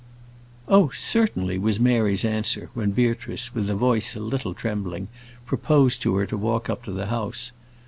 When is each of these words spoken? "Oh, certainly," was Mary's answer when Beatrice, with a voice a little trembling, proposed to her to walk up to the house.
"Oh, 0.67 0.89
certainly," 0.89 1.59
was 1.59 1.79
Mary's 1.79 2.25
answer 2.25 2.71
when 2.73 2.89
Beatrice, 2.89 3.53
with 3.53 3.69
a 3.69 3.75
voice 3.75 4.15
a 4.15 4.19
little 4.19 4.55
trembling, 4.55 5.09
proposed 5.45 6.01
to 6.01 6.15
her 6.15 6.25
to 6.25 6.37
walk 6.37 6.71
up 6.71 6.83
to 6.85 6.91
the 6.91 7.05
house. 7.05 7.51